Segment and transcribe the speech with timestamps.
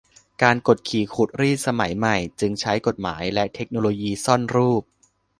[0.43, 4.83] การกดขี่ขูดรีดสมัยใหม่จึงใช้กฎหมายและเทคโนโลยีซ่อนรูป